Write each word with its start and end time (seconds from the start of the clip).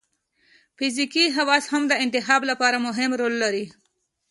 فزیکي 0.77 1.25
خواص 1.35 1.65
هم 1.73 1.83
د 1.87 1.93
انتخاب 2.03 2.41
لپاره 2.51 2.77
مهم 2.87 3.11
رول 3.19 3.33
لري. 3.43 3.65